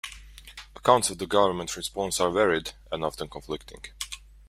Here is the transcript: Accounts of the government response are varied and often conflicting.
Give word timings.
Accounts 0.75 1.11
of 1.11 1.19
the 1.19 1.27
government 1.27 1.77
response 1.77 2.19
are 2.19 2.31
varied 2.31 2.71
and 2.91 3.05
often 3.05 3.29
conflicting. 3.29 3.83